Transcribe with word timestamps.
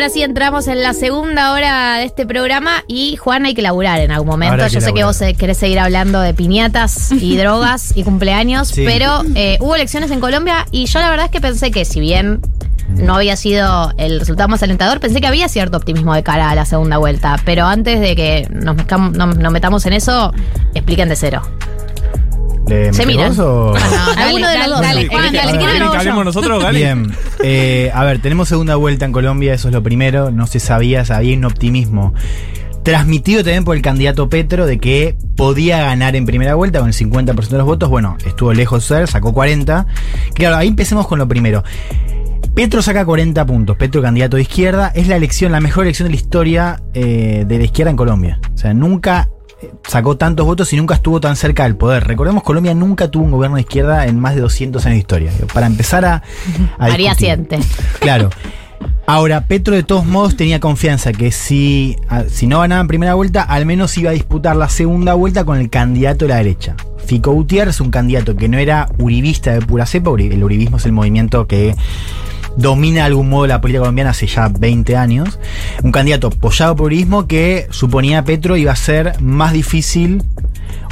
Ahora 0.00 0.08
sí 0.08 0.22
entramos 0.22 0.66
en 0.66 0.82
la 0.82 0.94
segunda 0.94 1.52
hora 1.52 1.96
de 1.98 2.04
este 2.04 2.24
programa 2.24 2.84
y 2.88 3.16
Juan 3.16 3.44
hay 3.44 3.52
que 3.52 3.60
laburar 3.60 4.00
en 4.00 4.10
algún 4.10 4.28
momento. 4.30 4.66
Yo 4.66 4.80
sé 4.80 4.94
que 4.94 5.04
vos 5.04 5.20
eh, 5.20 5.34
querés 5.34 5.58
seguir 5.58 5.78
hablando 5.78 6.22
de 6.22 6.32
piñatas 6.32 7.12
y 7.12 7.36
drogas 7.36 7.92
y 7.94 8.02
cumpleaños, 8.02 8.68
Sí. 8.68 8.84
pero 8.86 9.20
eh, 9.34 9.58
hubo 9.60 9.74
elecciones 9.74 10.10
en 10.10 10.20
Colombia 10.20 10.64
y 10.70 10.86
yo 10.86 11.00
la 11.00 11.10
verdad 11.10 11.26
es 11.26 11.30
que 11.30 11.42
pensé 11.42 11.70
que 11.70 11.84
si 11.84 12.00
bien 12.00 12.40
no 12.88 13.16
había 13.16 13.36
sido 13.36 13.92
el 13.98 14.20
resultado 14.20 14.48
más 14.48 14.62
alentador, 14.62 15.00
pensé 15.00 15.20
que 15.20 15.26
había 15.26 15.50
cierto 15.50 15.76
optimismo 15.76 16.14
de 16.14 16.22
cara 16.22 16.48
a 16.48 16.54
la 16.54 16.64
segunda 16.64 16.96
vuelta. 16.96 17.36
Pero 17.44 17.66
antes 17.66 18.00
de 18.00 18.16
que 18.16 18.48
nos 18.50 19.52
metamos 19.52 19.84
en 19.84 19.92
eso, 19.92 20.32
expliquen 20.72 21.10
de 21.10 21.16
cero. 21.16 21.42
¿Le 22.70 22.92
Se 22.92 23.04
miran. 23.06 23.38
o- 23.40 23.74
Ah, 23.74 23.78
no, 23.90 24.14
Dale, 24.14 24.22
alguno 24.22 24.48
de 24.48 24.54
los 24.58 24.66
dale, 24.66 24.68
dos. 24.70 24.80
dale, 24.80 25.08
Juan, 25.08 25.22
¿querés 25.22 25.30
que- 25.30 25.36
dale, 25.36 25.50
si 25.52 25.58
quieren 25.58 25.66
¿querés 25.66 25.78
lo 25.78 25.78
que 25.78 25.82
hago 25.84 25.92
yo. 25.92 25.98
hablemos 25.98 26.24
nosotros, 26.24 26.62
Gali? 26.62 26.78
Bien, 26.78 27.12
eh, 27.42 27.90
a 27.94 28.04
ver, 28.04 28.20
tenemos 28.20 28.48
segunda 28.48 28.76
vuelta 28.76 29.04
en 29.04 29.12
Colombia, 29.12 29.54
eso 29.54 29.68
es 29.68 29.74
lo 29.74 29.82
primero, 29.82 30.30
no 30.30 30.46
se 30.46 30.60
sabía, 30.60 31.04
había 31.10 31.36
un 31.36 31.44
optimismo 31.44 32.14
transmitido 32.82 33.42
también 33.44 33.64
por 33.64 33.76
el 33.76 33.82
candidato 33.82 34.28
Petro 34.30 34.64
de 34.66 34.78
que 34.78 35.14
podía 35.36 35.78
ganar 35.82 36.16
en 36.16 36.24
primera 36.24 36.54
vuelta 36.54 36.78
con 36.78 36.88
el 36.88 36.94
50% 36.94 37.48
de 37.50 37.58
los 37.58 37.66
votos, 37.66 37.90
bueno, 37.90 38.16
estuvo 38.24 38.52
lejos 38.54 38.88
de 38.88 38.96
ser, 38.96 39.08
sacó 39.08 39.34
40. 39.34 39.86
Claro, 40.34 40.56
ahí 40.56 40.68
empecemos 40.68 41.06
con 41.06 41.18
lo 41.18 41.28
primero. 41.28 41.62
Petro 42.54 42.80
saca 42.82 43.04
40 43.04 43.44
puntos, 43.46 43.76
Petro 43.76 44.00
candidato 44.02 44.36
de 44.36 44.42
izquierda, 44.42 44.90
es 44.94 45.08
la 45.08 45.16
elección, 45.16 45.52
la 45.52 45.60
mejor 45.60 45.84
elección 45.84 46.08
de 46.08 46.14
la 46.14 46.20
historia 46.20 46.80
eh, 46.94 47.44
de 47.46 47.58
la 47.58 47.64
izquierda 47.64 47.90
en 47.90 47.96
Colombia. 47.96 48.40
O 48.54 48.58
sea, 48.58 48.72
nunca 48.74 49.28
eh, 49.30 49.39
sacó 49.86 50.16
tantos 50.16 50.46
votos 50.46 50.72
y 50.72 50.76
nunca 50.76 50.94
estuvo 50.94 51.20
tan 51.20 51.36
cerca 51.36 51.64
del 51.64 51.76
poder. 51.76 52.06
Recordemos, 52.06 52.42
Colombia 52.42 52.74
nunca 52.74 53.10
tuvo 53.10 53.24
un 53.24 53.30
gobierno 53.30 53.56
de 53.56 53.62
izquierda 53.62 54.06
en 54.06 54.18
más 54.18 54.34
de 54.34 54.40
200 54.40 54.84
años 54.86 54.94
de 54.94 55.00
historia. 55.00 55.32
Para 55.52 55.66
empezar 55.66 56.04
a... 56.04 56.22
a 56.78 57.14
siente. 57.14 57.58
Claro. 58.00 58.30
Ahora, 59.06 59.46
Petro 59.46 59.74
de 59.74 59.82
todos 59.82 60.06
modos 60.06 60.36
tenía 60.36 60.60
confianza 60.60 61.12
que 61.12 61.32
si, 61.32 61.96
si 62.28 62.46
no 62.46 62.60
ganaba 62.60 62.80
en 62.80 62.88
primera 62.88 63.14
vuelta, 63.14 63.42
al 63.42 63.66
menos 63.66 63.98
iba 63.98 64.10
a 64.10 64.12
disputar 64.12 64.54
la 64.56 64.68
segunda 64.68 65.14
vuelta 65.14 65.44
con 65.44 65.58
el 65.58 65.68
candidato 65.68 66.24
de 66.24 66.28
la 66.28 66.36
derecha. 66.36 66.76
Fico 67.04 67.32
Gutiérrez, 67.32 67.80
un 67.80 67.90
candidato 67.90 68.36
que 68.36 68.48
no 68.48 68.58
era 68.58 68.88
uribista 68.98 69.52
de 69.52 69.60
pura 69.62 69.84
cepa, 69.84 70.10
el 70.10 70.44
uribismo 70.44 70.76
es 70.76 70.86
el 70.86 70.92
movimiento 70.92 71.48
que 71.48 71.74
domina 72.56 73.00
de 73.00 73.06
algún 73.06 73.28
modo 73.28 73.46
la 73.46 73.60
política 73.60 73.80
colombiana 73.80 74.10
hace 74.10 74.26
ya 74.26 74.48
20 74.48 74.96
años. 74.96 75.38
Un 75.82 75.92
candidato 75.92 76.28
apoyado 76.28 76.76
por 76.76 76.86
uribismo 76.86 77.26
que 77.26 77.66
suponía 77.70 78.24
Petro 78.24 78.56
iba 78.56 78.72
a 78.72 78.76
ser 78.76 79.20
más 79.20 79.52
difícil, 79.52 80.22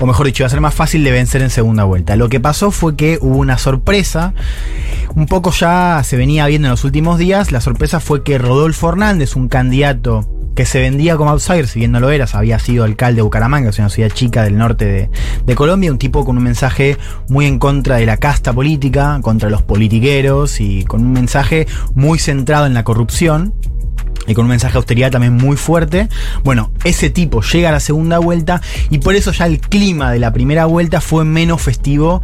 o 0.01 0.07
mejor 0.07 0.27
dicho, 0.27 0.43
iba 0.43 0.47
a 0.47 0.51
ser 0.51 0.61
más 0.61 0.75
fácil 0.75 1.05
de 1.05 1.11
vencer 1.11 1.43
en 1.43 1.51
segunda 1.51 1.85
vuelta. 1.85 2.17
Lo 2.17 2.29
que 2.29 2.41
pasó 2.41 2.71
fue 2.71 2.97
que 2.97 3.19
hubo 3.21 3.39
una 3.39 3.59
sorpresa, 3.59 4.35
un 5.15 5.27
poco 5.27 5.51
ya 5.51 6.01
se 6.05 6.17
venía 6.17 6.47
viendo 6.47 6.69
en 6.69 6.73
los 6.73 6.85
últimos 6.85 7.19
días, 7.19 7.53
la 7.53 7.61
sorpresa 7.61 8.01
fue 8.01 8.23
que 8.23 8.39
Rodolfo 8.39 8.89
Hernández, 8.89 9.37
un 9.37 9.49
candidato 9.49 10.38
que 10.59 10.67
se 10.67 10.81
vendía 10.81 11.17
como 11.17 11.31
outsider, 11.31 11.69
si 11.69 11.79
bien 11.79 11.93
no 11.93 12.01
lo 12.01 12.11
eras, 12.11 12.35
había 12.35 12.59
sido 12.59 12.83
alcalde 12.83 13.19
de 13.19 13.23
Bucaramanga, 13.23 13.67
que 13.67 13.71
es 13.71 13.79
una 13.79 13.91
ciudad 13.91 14.11
chica 14.11 14.43
del 14.43 14.59
norte 14.59 14.87
de, 14.87 15.11
de 15.47 15.55
Colombia, 15.55 15.93
un 15.93 15.99
tipo 15.99 16.25
con 16.25 16.37
un 16.37 16.43
mensaje 16.43 16.97
muy 17.29 17.47
en 17.47 17.61
contra 17.61 17.99
de 17.99 18.07
la 18.07 18.17
casta 18.17 18.53
política, 18.53 19.21
contra 19.23 19.51
los 19.51 19.63
politiqueros 19.63 20.61
y 20.61 20.83
con 20.83 21.03
un 21.03 21.13
mensaje 21.13 21.69
muy 21.95 22.19
centrado 22.19 22.67
en 22.67 22.75
la 22.75 22.83
corrupción 22.83 23.55
y 24.27 24.35
con 24.35 24.47
un 24.47 24.51
mensaje 24.51 24.73
de 24.73 24.79
austeridad 24.79 25.13
también 25.13 25.35
muy 25.35 25.57
fuerte. 25.57 26.09
Bueno, 26.43 26.73
ese 26.83 27.09
tipo 27.09 27.41
llega 27.41 27.69
a 27.69 27.73
la 27.73 27.79
segunda 27.79 28.19
vuelta 28.19 28.61
y 28.91 28.99
por 28.99 29.15
eso 29.15 29.31
ya 29.31 29.47
el 29.47 29.61
clima 29.61 30.11
de 30.11 30.19
la 30.19 30.33
primera 30.33 30.65
vuelta 30.65 31.01
fue 31.01 31.25
menos 31.25 31.63
festivo 31.63 32.21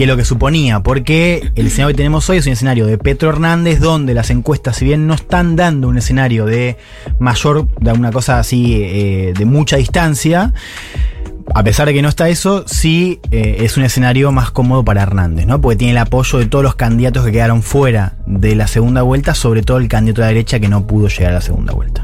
que 0.00 0.06
lo 0.06 0.16
que 0.16 0.24
suponía, 0.24 0.80
porque 0.80 1.52
el 1.56 1.66
escenario 1.66 1.88
que 1.88 1.98
tenemos 1.98 2.30
hoy 2.30 2.38
es 2.38 2.46
un 2.46 2.54
escenario 2.54 2.86
de 2.86 2.96
Petro 2.96 3.28
Hernández, 3.28 3.80
donde 3.80 4.14
las 4.14 4.30
encuestas, 4.30 4.76
si 4.78 4.86
bien 4.86 5.06
no 5.06 5.12
están 5.12 5.56
dando 5.56 5.88
un 5.88 5.98
escenario 5.98 6.46
de 6.46 6.78
mayor, 7.18 7.68
de 7.82 7.92
una 7.92 8.10
cosa 8.10 8.38
así, 8.38 8.80
eh, 8.82 9.34
de 9.36 9.44
mucha 9.44 9.76
distancia, 9.76 10.54
a 11.54 11.62
pesar 11.62 11.86
de 11.86 11.92
que 11.92 12.00
no 12.00 12.08
está 12.08 12.30
eso, 12.30 12.64
sí 12.66 13.20
eh, 13.30 13.58
es 13.60 13.76
un 13.76 13.82
escenario 13.82 14.32
más 14.32 14.50
cómodo 14.50 14.82
para 14.86 15.02
Hernández, 15.02 15.44
¿no? 15.44 15.60
Porque 15.60 15.76
tiene 15.76 15.90
el 15.90 15.98
apoyo 15.98 16.38
de 16.38 16.46
todos 16.46 16.64
los 16.64 16.76
candidatos 16.76 17.26
que 17.26 17.32
quedaron 17.32 17.62
fuera 17.62 18.14
de 18.24 18.54
la 18.54 18.68
segunda 18.68 19.02
vuelta, 19.02 19.34
sobre 19.34 19.60
todo 19.60 19.76
el 19.76 19.88
candidato 19.88 20.22
de 20.22 20.28
la 20.28 20.28
derecha 20.28 20.60
que 20.60 20.70
no 20.70 20.86
pudo 20.86 21.08
llegar 21.08 21.32
a 21.32 21.34
la 21.34 21.40
segunda 21.42 21.74
vuelta. 21.74 22.02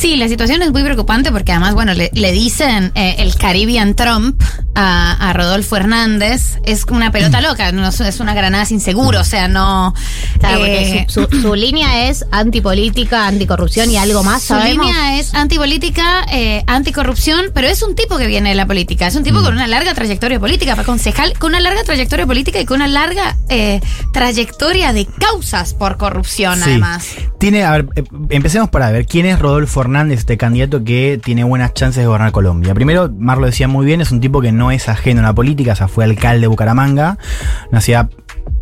Sí, 0.00 0.16
la 0.16 0.28
situación 0.28 0.62
es 0.62 0.72
muy 0.72 0.82
preocupante 0.82 1.30
porque 1.30 1.52
además, 1.52 1.74
bueno, 1.74 1.92
le, 1.92 2.10
le 2.14 2.32
dicen 2.32 2.90
eh, 2.94 3.16
el 3.18 3.34
Caribbean 3.34 3.94
Trump 3.94 4.40
a, 4.74 5.28
a 5.28 5.32
Rodolfo 5.34 5.76
Hernández. 5.76 6.58
Es 6.64 6.84
una 6.90 7.12
pelota 7.12 7.42
loca, 7.42 7.70
no, 7.72 7.86
es 7.86 8.00
es 8.00 8.18
una 8.18 8.32
granada 8.32 8.64
sin 8.64 8.80
seguro, 8.80 9.20
o 9.20 9.24
sea, 9.24 9.46
no... 9.46 9.94
Claro, 10.38 10.64
eh, 10.64 11.04
porque 11.06 11.06
su, 11.12 11.26
su- 11.36 11.42
su 11.42 11.54
línea 11.54 12.08
es 12.08 12.24
antipolítica, 12.32 13.26
anticorrupción 13.26 13.90
y 13.90 13.98
algo 13.98 14.22
más, 14.22 14.42
Su 14.44 14.54
línea 14.54 15.18
es 15.18 15.34
antipolítica, 15.34 16.24
eh, 16.32 16.64
anticorrupción, 16.66 17.50
pero 17.52 17.66
es 17.68 17.82
un 17.82 17.94
tipo 17.94 18.16
que 18.16 18.26
viene 18.26 18.48
de 18.48 18.54
la 18.54 18.66
política. 18.66 19.06
Es 19.06 19.16
un 19.16 19.22
tipo 19.22 19.42
con 19.42 19.52
una 19.52 19.66
larga 19.66 19.92
trayectoria 19.92 20.40
política, 20.40 20.76
fue 20.76 20.84
concejal 20.84 21.38
con 21.38 21.50
una 21.50 21.60
larga 21.60 21.84
trayectoria 21.84 22.26
política 22.26 22.58
y 22.58 22.64
con 22.64 22.76
una 22.76 22.88
larga 22.88 23.36
eh, 23.50 23.80
trayectoria 24.14 24.94
de 24.94 25.04
causas 25.06 25.74
por 25.74 25.98
corrupción, 25.98 26.56
Sí. 26.56 26.62
además. 26.70 27.06
Tiene, 27.38 27.64
a 27.64 27.72
ver, 27.72 27.86
eh, 27.96 28.04
empecemos 28.30 28.70
para 28.70 28.90
ver 28.90 29.04
quién 29.06 29.26
es 29.26 29.38
Rodolfo 29.38 29.80
Hernández, 29.82 29.89
este 30.10 30.36
candidato 30.36 30.84
que 30.84 31.20
tiene 31.22 31.44
buenas 31.44 31.74
chances 31.74 32.02
de 32.02 32.06
gobernar 32.06 32.32
Colombia. 32.32 32.74
Primero, 32.74 33.10
Mar 33.10 33.38
lo 33.38 33.46
decía 33.46 33.68
muy 33.68 33.84
bien, 33.84 34.00
es 34.00 34.12
un 34.12 34.20
tipo 34.20 34.40
que 34.40 34.52
no 34.52 34.70
es 34.70 34.88
ajeno 34.88 35.20
a 35.20 35.24
la 35.24 35.34
política, 35.34 35.72
o 35.72 35.76
sea, 35.76 35.88
fue 35.88 36.04
alcalde 36.04 36.42
de 36.42 36.46
Bucaramanga, 36.46 37.18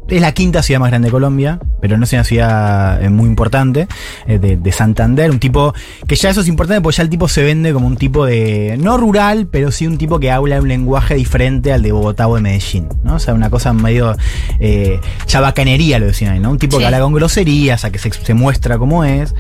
es 0.09 0.23
la 0.23 0.33
quinta 0.33 0.63
ciudad 0.63 0.81
más 0.81 0.91
grande 0.91 1.09
de 1.09 1.13
Colombia, 1.13 1.59
pero 1.81 1.97
no 1.97 2.05
es 2.05 2.13
una 2.13 2.25
ciudad 2.25 3.03
eh, 3.03 3.09
muy 3.11 3.27
importante, 3.27 3.87
eh, 4.27 4.39
de, 4.39 4.57
de 4.57 4.73
Santander, 4.73 5.31
un 5.31 5.39
tipo 5.39 5.75
que 6.07 6.17
ya 6.17 6.31
eso 6.31 6.41
es 6.41 6.49
importante 6.49 6.81
porque 6.81 6.97
ya 6.97 7.03
el 7.03 7.11
tipo 7.11 7.29
se 7.29 7.43
vende 7.43 7.73
como 7.73 7.87
un 7.87 7.97
tipo 7.97 8.27
de, 8.27 8.77
no 8.81 8.97
rural, 8.97 9.47
pero 9.51 9.71
sí 9.71 9.87
un 9.87 9.99
tipo 9.99 10.19
que 10.21 10.31
habla 10.31 10.61
un 10.61 10.69
lenguaje 10.69 11.15
diferente 11.15 11.73
al 11.73 11.83
de 11.83 11.93
Bogotá 11.93 12.29
o 12.29 12.35
de 12.37 12.41
Medellín, 12.43 12.89
¿no? 13.05 13.15
O 13.15 13.19
sea, 13.19 13.35
una 13.35 13.51
cosa 13.51 13.73
medio 13.73 14.17
eh, 14.61 15.01
chabacanería, 15.27 15.99
lo 15.99 16.07
decían 16.07 16.33
ahí, 16.33 16.41
¿no? 16.41 16.51
Un 16.51 16.59
tipo 16.59 16.77
Sí. 16.77 16.81
que 16.81 16.87
habla 16.87 17.01
con 17.01 17.13
groserías, 17.13 17.85
a 17.85 17.91
que 17.91 17.99
se, 17.99 18.11
se 18.13 18.35
muestra 18.35 18.79
como 18.79 19.05
es. 19.05 19.35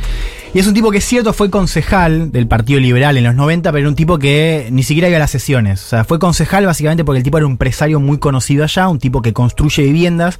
Y 0.54 0.58
es 0.60 0.66
un 0.66 0.72
tipo 0.74 0.90
que 0.90 0.98
es 0.98 1.04
cierto, 1.04 1.32
fue 1.34 1.50
concejal 1.50 2.32
del 2.32 2.46
Partido 2.48 2.80
Liberal 2.80 3.16
en 3.18 3.24
los 3.24 3.34
90, 3.34 3.70
pero 3.70 3.80
era 3.80 3.88
un 3.88 3.94
tipo 3.94 4.18
que 4.18 4.68
ni 4.72 4.82
siquiera 4.82 5.08
iba 5.08 5.16
a 5.18 5.20
las 5.20 5.30
sesiones. 5.30 5.84
O 5.84 5.88
sea, 5.88 6.04
fue 6.04 6.18
concejal 6.18 6.64
básicamente 6.64 7.04
porque 7.04 7.18
el 7.18 7.22
tipo 7.24 7.36
era 7.36 7.46
un 7.46 7.52
empresario 7.52 8.00
muy 8.00 8.18
conocido 8.18 8.64
allá, 8.64 8.88
un 8.88 8.98
tipo 8.98 9.20
que 9.20 9.32
construye 9.34 9.82
viviendas, 9.82 10.38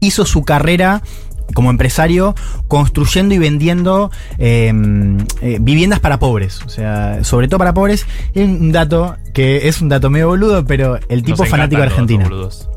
hizo 0.00 0.24
su 0.26 0.44
carrera 0.44 1.02
como 1.54 1.70
empresario 1.70 2.34
construyendo 2.68 3.34
y 3.34 3.38
vendiendo 3.38 4.10
eh, 4.36 4.70
eh, 5.40 5.56
viviendas 5.62 5.98
para 5.98 6.18
pobres. 6.18 6.60
O 6.66 6.68
sea, 6.68 7.24
sobre 7.24 7.48
todo 7.48 7.56
para 7.58 7.72
pobres. 7.72 8.04
Y 8.34 8.42
un 8.42 8.70
dato 8.70 9.16
que 9.32 9.66
es 9.66 9.80
un 9.80 9.88
dato 9.88 10.10
medio 10.10 10.28
boludo, 10.28 10.66
pero 10.66 10.98
el 11.08 11.22
tipo 11.22 11.38
Nos 11.44 11.48
fanático 11.48 11.80
de 11.80 11.86
Argentina. 11.86 12.24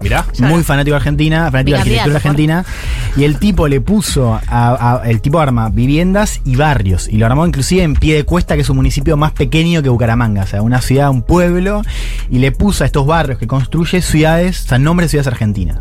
Mirá. 0.01 0.25
Muy 0.39 0.63
fanático 0.63 0.93
de 0.93 0.97
Argentina, 0.97 1.51
fanático 1.51 1.75
de 1.75 1.81
arquitectura 1.81 2.15
argentina. 2.15 2.65
Y 3.17 3.25
el 3.25 3.39
tipo 3.39 3.67
le 3.67 3.81
puso, 3.81 4.35
a, 4.35 4.41
a- 5.01 5.09
el 5.09 5.19
tipo 5.19 5.41
arma 5.41 5.67
viviendas 5.67 6.39
y 6.45 6.55
barrios. 6.55 7.09
Y 7.09 7.17
lo 7.17 7.25
armó 7.25 7.45
inclusive 7.45 7.83
en 7.83 7.95
pie 7.95 8.15
de 8.15 8.23
cuesta, 8.23 8.55
que 8.55 8.61
es 8.61 8.69
un 8.69 8.77
municipio 8.77 9.17
más 9.17 9.33
pequeño 9.33 9.83
que 9.83 9.89
Bucaramanga. 9.89 10.43
O 10.43 10.47
sea, 10.47 10.61
una 10.61 10.79
ciudad, 10.81 11.09
un 11.09 11.23
pueblo. 11.23 11.81
Y 12.29 12.39
le 12.39 12.53
puso 12.53 12.85
a 12.85 12.87
estos 12.87 13.05
barrios 13.05 13.37
que 13.37 13.47
construye 13.47 14.01
ciudades, 14.01 14.63
o 14.63 14.67
sea, 14.69 14.79
nombres 14.79 15.07
de 15.07 15.09
ciudades 15.09 15.27
argentinas. 15.27 15.79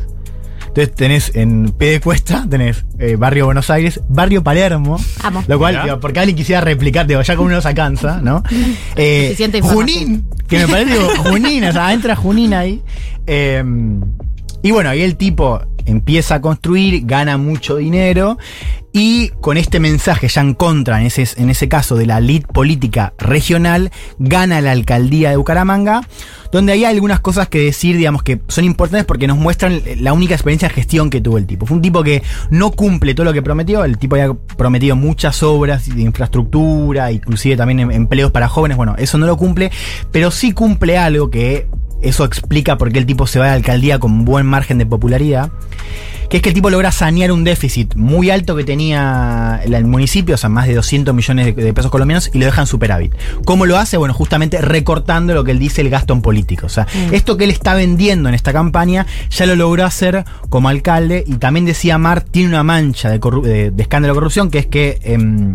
Entonces 0.80 0.96
tenés 0.96 1.32
en 1.34 1.72
pie 1.72 1.90
de 1.90 2.00
cuesta, 2.00 2.46
tenés 2.48 2.86
eh, 2.98 3.16
Barrio 3.16 3.44
Buenos 3.44 3.68
Aires, 3.68 4.00
Barrio 4.08 4.42
Palermo, 4.42 4.98
Amo. 5.22 5.44
lo 5.46 5.58
cual, 5.58 5.78
digo, 5.84 6.00
porque 6.00 6.20
alguien 6.20 6.36
quisiera 6.36 6.62
replicar, 6.62 7.06
digo, 7.06 7.20
ya 7.20 7.36
como 7.36 7.48
uno 7.48 7.60
se 7.60 7.68
alcanza, 7.68 8.22
¿no? 8.22 8.42
Eh. 8.96 9.36
Junín, 9.62 10.26
que 10.48 10.58
me 10.58 10.68
parece, 10.68 10.92
digo, 10.92 11.08
Junín, 11.24 11.64
o 11.64 11.72
sea, 11.72 11.92
entra 11.92 12.16
Junín 12.16 12.54
ahí. 12.54 12.82
Eh, 13.26 13.62
y 14.62 14.70
bueno, 14.70 14.88
ahí 14.88 15.02
el 15.02 15.16
tipo 15.16 15.60
empieza 15.90 16.36
a 16.36 16.40
construir, 16.40 17.02
gana 17.04 17.36
mucho 17.36 17.76
dinero 17.76 18.38
y 18.92 19.28
con 19.40 19.56
este 19.56 19.78
mensaje 19.78 20.28
ya 20.28 20.40
en 20.40 20.54
contra, 20.54 21.00
en 21.00 21.06
ese, 21.06 21.26
en 21.40 21.48
ese 21.50 21.68
caso 21.68 21.96
de 21.96 22.06
la 22.06 22.18
elite 22.18 22.46
política 22.52 23.12
regional, 23.18 23.90
gana 24.18 24.60
la 24.60 24.72
alcaldía 24.72 25.30
de 25.30 25.36
Bucaramanga, 25.36 26.02
donde 26.50 26.72
hay 26.72 26.84
algunas 26.84 27.20
cosas 27.20 27.48
que 27.48 27.60
decir, 27.60 27.96
digamos, 27.96 28.24
que 28.24 28.40
son 28.48 28.64
importantes 28.64 29.04
porque 29.06 29.28
nos 29.28 29.38
muestran 29.38 29.80
la 29.98 30.12
única 30.12 30.34
experiencia 30.34 30.66
de 30.68 30.74
gestión 30.74 31.08
que 31.08 31.20
tuvo 31.20 31.38
el 31.38 31.46
tipo. 31.46 31.66
Fue 31.66 31.76
un 31.76 31.82
tipo 31.82 32.02
que 32.02 32.22
no 32.50 32.72
cumple 32.72 33.14
todo 33.14 33.24
lo 33.24 33.32
que 33.32 33.42
prometió, 33.42 33.84
el 33.84 33.96
tipo 33.96 34.16
había 34.16 34.34
prometido 34.56 34.96
muchas 34.96 35.42
obras 35.44 35.88
de 35.94 36.02
infraestructura, 36.02 37.12
inclusive 37.12 37.56
también 37.56 37.80
em- 37.80 37.90
empleos 37.92 38.32
para 38.32 38.48
jóvenes, 38.48 38.76
bueno, 38.76 38.96
eso 38.98 39.18
no 39.18 39.26
lo 39.26 39.36
cumple, 39.36 39.70
pero 40.10 40.32
sí 40.32 40.50
cumple 40.50 40.98
algo 40.98 41.30
que 41.30 41.68
eso 42.02 42.24
explica 42.24 42.78
por 42.78 42.92
qué 42.92 42.98
el 42.98 43.06
tipo 43.06 43.26
se 43.26 43.38
va 43.38 43.46
a 43.46 43.48
la 43.48 43.54
alcaldía 43.54 43.98
con 43.98 44.24
buen 44.24 44.46
margen 44.46 44.78
de 44.78 44.86
popularidad 44.86 45.50
que 46.28 46.36
es 46.36 46.44
que 46.44 46.50
el 46.50 46.54
tipo 46.54 46.70
logra 46.70 46.92
sanear 46.92 47.32
un 47.32 47.42
déficit 47.42 47.96
muy 47.96 48.30
alto 48.30 48.54
que 48.54 48.62
tenía 48.62 49.60
el 49.64 49.84
municipio, 49.84 50.36
o 50.36 50.38
sea, 50.38 50.48
más 50.48 50.68
de 50.68 50.74
200 50.76 51.12
millones 51.12 51.56
de, 51.56 51.60
de 51.64 51.74
pesos 51.74 51.90
colombianos, 51.90 52.30
y 52.32 52.38
lo 52.38 52.44
deja 52.46 52.60
en 52.60 52.68
superávit. 52.68 53.12
¿Cómo 53.44 53.66
lo 53.66 53.76
hace? 53.76 53.96
Bueno, 53.96 54.14
justamente 54.14 54.60
recortando 54.60 55.34
lo 55.34 55.42
que 55.42 55.50
él 55.50 55.58
dice 55.58 55.80
el 55.80 55.90
gasto 55.90 56.12
en 56.12 56.22
político. 56.22 56.66
O 56.66 56.68
sea, 56.68 56.86
esto 57.10 57.36
que 57.36 57.42
él 57.42 57.50
está 57.50 57.74
vendiendo 57.74 58.28
en 58.28 58.36
esta 58.36 58.52
campaña, 58.52 59.06
ya 59.28 59.44
lo 59.44 59.56
logró 59.56 59.84
hacer 59.84 60.24
como 60.48 60.68
alcalde, 60.68 61.24
y 61.26 61.34
también 61.38 61.64
decía 61.66 61.98
Mar, 61.98 62.20
tiene 62.22 62.50
una 62.50 62.62
mancha 62.62 63.10
de, 63.10 63.18
de- 63.18 63.70
de 63.72 63.82
escándalo 63.82 64.14
de 64.14 64.18
corrupción, 64.18 64.50
que 64.52 64.58
es 64.60 64.66
que 64.66 65.00
em, 65.02 65.54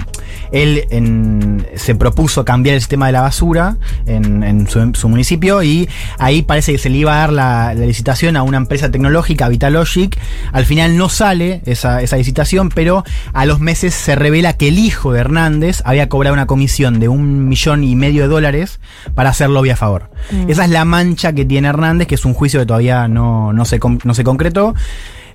él 0.51 0.83
en- 0.89 1.65
se 1.75 1.95
propuso 1.95 2.43
cambiar 2.43 2.75
el 2.75 2.81
sistema 2.81 3.05
de 3.05 3.13
la 3.13 3.21
basura 3.21 3.77
en, 4.07 4.43
en 4.43 4.67
su, 4.67 4.81
en 4.81 4.93
su 4.93 5.07
municipio, 5.07 5.63
y 5.63 5.87
ahí 6.19 6.34
parece 6.41 6.71
que 6.71 6.77
se 6.77 6.89
le 6.89 6.97
iba 6.97 7.15
a 7.15 7.19
dar 7.19 7.33
la, 7.33 7.73
la 7.73 7.85
licitación 7.85 8.35
a 8.37 8.43
una 8.43 8.57
empresa 8.57 8.91
tecnológica, 8.91 9.49
Vitalogic. 9.49 10.17
Al 10.51 10.65
final 10.65 10.97
no 10.97 11.09
sale 11.09 11.61
esa, 11.65 12.01
esa 12.01 12.17
licitación, 12.17 12.69
pero 12.69 13.03
a 13.33 13.45
los 13.45 13.59
meses 13.59 13.93
se 13.93 14.15
revela 14.15 14.53
que 14.53 14.67
el 14.67 14.79
hijo 14.79 15.13
de 15.13 15.19
Hernández 15.19 15.81
había 15.85 16.09
cobrado 16.09 16.33
una 16.33 16.47
comisión 16.47 16.99
de 16.99 17.07
un 17.07 17.47
millón 17.47 17.83
y 17.83 17.95
medio 17.95 18.23
de 18.23 18.27
dólares 18.27 18.79
para 19.13 19.29
hacer 19.29 19.49
lobby 19.49 19.69
a 19.69 19.75
favor. 19.75 20.09
Esa 20.47 20.65
es 20.65 20.71
la 20.71 20.85
mancha 20.85 21.33
que 21.33 21.45
tiene 21.45 21.67
Hernández, 21.67 22.07
que 22.07 22.15
es 22.15 22.25
un 22.25 22.33
juicio 22.33 22.59
que 22.59 22.65
todavía 22.65 23.07
no, 23.07 23.53
no, 23.53 23.65
se, 23.65 23.79
no 24.03 24.13
se 24.13 24.23
concretó. 24.23 24.73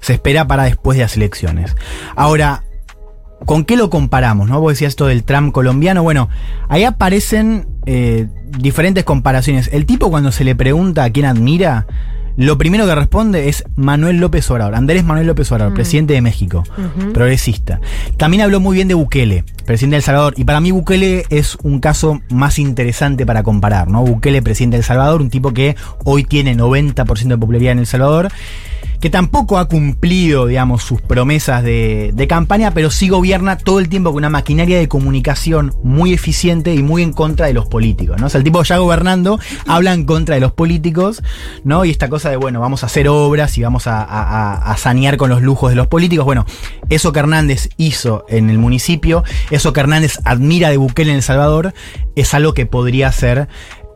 Se 0.01 0.15
espera 0.15 0.47
para 0.47 0.65
después 0.65 0.97
de 0.97 1.05
las 1.05 1.17
elecciones. 1.17 1.77
Ahora, 2.17 2.65
¿Con 3.47 3.65
qué 3.65 3.77
lo 3.77 3.89
comparamos? 3.89 4.49
¿no? 4.49 4.61
Vos 4.61 4.73
decías 4.73 4.91
esto 4.91 5.07
del 5.07 5.25
Trump 5.25 5.53
colombiano. 5.53 6.03
Bueno, 6.03 6.29
ahí 6.69 6.85
aparecen 6.85 7.67
eh, 7.87 8.29
diferentes 8.59 9.05
comparaciones. 9.05 9.71
El 9.73 9.87
tipo 9.87 10.11
cuando 10.11 10.33
se 10.33 10.45
le 10.45 10.55
pregunta 10.55 11.05
a 11.05 11.11
quién 11.11 11.27
admira, 11.27 11.87
lo 12.37 12.57
primero 12.57 12.87
que 12.87 12.95
responde 12.95 13.49
es 13.49 13.65
Manuel 13.77 14.19
López 14.19 14.51
Obrador, 14.51 14.75
Andrés 14.75 15.05
Manuel 15.05 15.27
López 15.27 15.51
Obrador, 15.53 15.75
presidente 15.75 16.15
de 16.15 16.23
México, 16.23 16.63
progresista. 17.13 17.81
También 18.17 18.43
habló 18.43 18.61
muy 18.61 18.77
bien 18.77 18.89
de 18.89 18.95
Bukele, 18.95 19.45
presidente 19.67 19.95
de 19.95 19.99
El 19.99 20.05
Salvador, 20.05 20.35
y 20.37 20.45
para 20.45 20.61
mí 20.61 20.71
Bukele 20.71 21.27
es 21.29 21.59
un 21.63 21.81
caso 21.81 22.21
más 22.31 22.59
interesante 22.59 23.27
para 23.27 23.43
comparar, 23.43 23.89
¿no? 23.89 24.05
Bukele, 24.05 24.43
presidente 24.43 24.77
de 24.77 24.81
El 24.81 24.85
Salvador, 24.85 25.21
un 25.21 25.29
tipo 25.29 25.53
que 25.53 25.77
hoy 26.05 26.25
tiene 26.25 26.57
90% 26.57 27.29
de 27.29 27.39
popularidad 27.39 27.73
en 27.73 27.81
El 27.81 27.87
Salvador, 27.87 28.29
que 29.01 29.09
tampoco 29.11 29.59
ha 29.59 29.67
cumplido, 29.69 30.47
digamos, 30.47 30.83
sus 30.83 31.01
promesas 31.01 31.63
de, 31.63 32.11
de 32.13 32.27
campaña, 32.29 32.73
pero 32.73 32.91
sí 32.91 33.09
gobierna 33.09 33.57
todo 33.57 33.79
el 33.81 33.89
tiempo 33.89 34.11
con 34.11 34.19
una 34.19 34.29
maquinaria 34.29 34.79
de 34.79 34.89
comunicación 34.89 35.73
muy 35.83 36.13
eficiente 36.13 36.75
y 36.75 36.83
muy 36.83 37.03
en 37.03 37.13
contra 37.15 37.47
de 37.47 37.55
los 37.55 37.67
políticos, 37.67 38.21
¿no? 38.21 38.27
O 38.27 38.29
sea, 38.29 38.39
el 38.39 38.45
tipo 38.45 38.63
ya 38.63 38.77
gobernando 38.77 39.41
habla 39.67 39.95
en 39.95 40.05
contra 40.05 40.35
de 40.35 40.41
los 40.43 40.53
políticos, 40.53 41.23
¿no? 41.65 41.85
Y 41.87 41.91
esta 41.91 42.09
cosa 42.11 42.29
de, 42.31 42.37
bueno, 42.37 42.61
vamos 42.61 42.83
a 42.83 42.87
hacer 42.87 43.09
obras 43.09 43.57
y 43.57 43.63
vamos 43.63 43.87
a, 43.87 44.03
a- 44.03 44.71
a- 44.71 44.77
sanear 44.77 45.17
con 45.17 45.31
los 45.31 45.41
lujos 45.43 45.71
de 45.71 45.77
los 45.77 45.87
políticos. 45.87 46.25
Bueno, 46.27 46.45
eso 46.91 47.13
que 47.13 47.21
Hernández 47.21 47.71
hizo 47.79 48.25
en 48.29 48.51
el 48.51 48.59
municipio, 48.59 49.25
eso 49.51 49.73
que 49.73 49.81
Hernández 49.81 50.19
admira 50.25 50.69
de 50.69 50.77
Bukele 50.77 51.11
en 51.11 51.17
El 51.17 51.23
Salvador, 51.23 51.73
es 52.17 52.35
algo 52.35 52.53
que 52.53 52.67
podría 52.67 53.09
hacer 53.09 53.49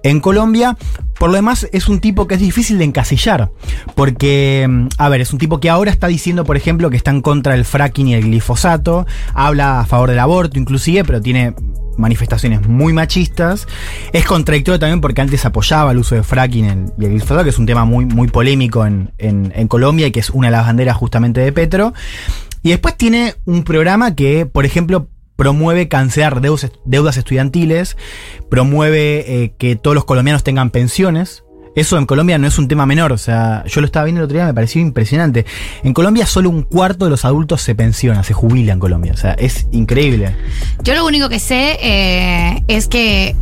en 0.02 0.20
Colombia. 0.20 0.76
Por 1.24 1.30
lo 1.30 1.36
demás, 1.36 1.66
es 1.72 1.88
un 1.88 2.00
tipo 2.00 2.26
que 2.26 2.34
es 2.34 2.40
difícil 2.42 2.76
de 2.76 2.84
encasillar. 2.84 3.50
Porque, 3.94 4.66
mm, 4.68 4.88
a 4.98 5.08
ver, 5.08 5.22
es 5.22 5.32
un 5.32 5.38
tipo 5.38 5.58
que 5.58 5.70
ahora 5.70 5.90
está 5.90 6.06
diciendo, 6.06 6.44
por 6.44 6.54
ejemplo, 6.54 6.90
que 6.90 6.98
está 6.98 7.12
en 7.12 7.22
contra 7.22 7.54
del 7.54 7.64
fracking 7.64 8.08
y 8.08 8.14
el 8.14 8.24
glifosato. 8.24 9.06
Habla 9.32 9.80
a 9.80 9.86
favor 9.86 10.10
del 10.10 10.18
aborto, 10.18 10.58
inclusive, 10.58 11.02
pero 11.02 11.22
tiene 11.22 11.54
manifestaciones 11.96 12.68
muy 12.68 12.92
machistas. 12.92 13.66
Es 14.12 14.26
contradictorio 14.26 14.78
también 14.78 15.00
porque 15.00 15.22
antes 15.22 15.46
apoyaba 15.46 15.92
el 15.92 15.96
uso 15.98 16.14
de 16.14 16.22
fracking 16.24 16.92
y 16.98 17.04
el 17.06 17.10
glifosato, 17.12 17.42
que 17.42 17.48
es 17.48 17.58
un 17.58 17.64
tema 17.64 17.86
muy, 17.86 18.04
muy 18.04 18.28
polémico 18.28 18.84
en, 18.84 19.10
en- 19.16 19.50
en 19.56 19.66
Colombia 19.66 20.06
y 20.08 20.10
que 20.10 20.20
es 20.20 20.28
una 20.28 20.48
de 20.48 20.52
las 20.52 20.66
banderas 20.66 20.94
justamente 20.98 21.40
de 21.40 21.52
Petro. 21.52 21.94
Y 22.62 22.68
después 22.68 22.98
tiene 22.98 23.34
un 23.46 23.64
programa 23.64 24.14
que, 24.14 24.44
por 24.44 24.66
ejemplo, 24.66 25.08
promueve 25.36 25.88
cancelar 25.88 26.40
deudas, 26.40 27.16
estudiantiles, 27.16 27.96
promueve 28.50 29.24
eh, 29.26 29.54
que 29.58 29.76
todos 29.76 29.94
los 29.94 30.04
colombianos 30.04 30.44
tengan 30.44 30.70
pensiones. 30.70 31.44
Eso 31.74 31.98
en 31.98 32.06
Colombia 32.06 32.38
no 32.38 32.46
es 32.46 32.56
un 32.56 32.68
tema 32.68 32.86
menor, 32.86 33.12
o 33.12 33.18
sea, 33.18 33.64
yo 33.66 33.80
lo 33.80 33.86
estaba 33.86 34.04
viendo 34.04 34.20
el 34.20 34.26
otro 34.26 34.36
día, 34.36 34.46
me 34.46 34.54
pareció 34.54 34.80
impresionante. 34.80 35.44
En 35.82 35.92
Colombia 35.92 36.24
solo 36.24 36.48
un 36.48 36.62
cuarto 36.62 37.04
de 37.04 37.10
los 37.10 37.24
adultos 37.24 37.62
se 37.62 37.74
pensiona, 37.74 38.22
se 38.22 38.32
jubila 38.32 38.72
en 38.72 38.78
Colombia, 38.78 39.12
o 39.12 39.16
sea, 39.16 39.32
es 39.32 39.66
increíble. 39.72 40.36
Yo 40.84 40.94
lo 40.94 41.04
único 41.04 41.28
que 41.28 41.40
sé 41.40 41.76
eh, 41.82 42.62
es 42.68 42.86
que, 42.86 43.34